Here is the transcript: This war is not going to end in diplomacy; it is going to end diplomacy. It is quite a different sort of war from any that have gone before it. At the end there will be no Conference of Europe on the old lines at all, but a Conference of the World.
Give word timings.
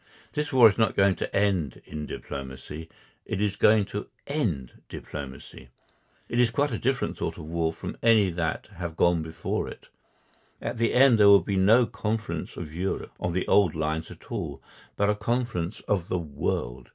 This 0.33 0.51
war 0.51 0.67
is 0.67 0.79
not 0.79 0.95
going 0.95 1.13
to 1.17 1.31
end 1.35 1.79
in 1.85 2.07
diplomacy; 2.07 2.89
it 3.23 3.39
is 3.39 3.55
going 3.55 3.85
to 3.93 4.07
end 4.25 4.81
diplomacy. 4.89 5.69
It 6.27 6.39
is 6.39 6.49
quite 6.49 6.71
a 6.71 6.79
different 6.79 7.17
sort 7.17 7.37
of 7.37 7.45
war 7.45 7.71
from 7.71 7.95
any 8.01 8.31
that 8.31 8.65
have 8.77 8.97
gone 8.97 9.21
before 9.21 9.67
it. 9.67 9.89
At 10.59 10.79
the 10.79 10.95
end 10.95 11.19
there 11.19 11.27
will 11.29 11.39
be 11.39 11.55
no 11.55 11.85
Conference 11.85 12.57
of 12.57 12.73
Europe 12.73 13.11
on 13.19 13.33
the 13.33 13.47
old 13.47 13.75
lines 13.75 14.09
at 14.09 14.31
all, 14.31 14.59
but 14.97 15.07
a 15.07 15.13
Conference 15.13 15.81
of 15.81 16.07
the 16.09 16.17
World. 16.17 16.89